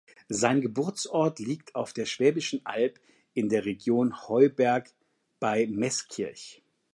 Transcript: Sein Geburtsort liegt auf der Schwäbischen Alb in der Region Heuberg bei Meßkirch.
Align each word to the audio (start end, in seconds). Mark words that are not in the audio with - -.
Sein 0.29 0.61
Geburtsort 0.61 1.37
liegt 1.37 1.75
auf 1.75 1.93
der 1.93 2.05
Schwäbischen 2.07 2.65
Alb 2.65 2.99
in 3.35 3.49
der 3.49 3.65
Region 3.65 4.27
Heuberg 4.27 4.89
bei 5.39 5.67
Meßkirch. 5.67 6.63